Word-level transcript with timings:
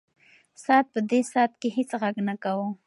ساعت 0.63 0.85
په 0.93 0.99
دې 1.11 1.19
ساعت 1.31 1.51
کې 1.61 1.69
هیڅ 1.77 1.89
غږ 2.01 2.15
نه 2.27 2.35
کاوه. 2.43 2.67